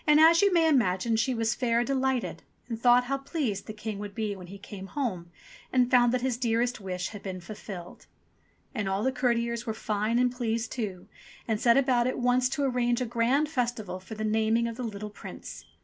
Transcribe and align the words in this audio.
As 0.07 0.41
you 0.41 0.51
may 0.51 0.67
imagine 0.67 1.15
she 1.15 1.35
was 1.35 1.53
fair 1.53 1.83
delighted, 1.83 2.41
and 2.67 2.81
thought 2.81 3.03
how 3.03 3.19
pleased 3.19 3.67
the 3.67 3.71
King 3.73 3.99
would 3.99 4.15
be 4.15 4.35
when 4.35 4.47
he 4.47 4.57
came 4.57 4.87
home 4.87 5.29
and 5.71 5.91
found 5.91 6.11
that 6.11 6.21
his 6.21 6.37
dearest 6.39 6.81
wish 6.81 7.09
had 7.09 7.21
been 7.21 7.39
fulfilled. 7.39 8.07
And 8.73 8.89
all 8.89 9.03
the 9.03 9.11
courtiers 9.11 9.67
were 9.67 9.75
fine 9.75 10.17
and 10.17 10.31
pleased 10.31 10.71
too, 10.71 11.07
and 11.47 11.61
set 11.61 11.77
about 11.77 12.07
at 12.07 12.17
once 12.17 12.49
to 12.49 12.63
arrange 12.63 12.99
a 12.99 13.05
grand 13.05 13.47
festival 13.47 13.99
for 13.99 14.15
the 14.15 14.23
naming 14.23 14.67
of 14.67 14.75
the 14.75 14.81
little 14.83 15.11
Prince. 15.11 15.65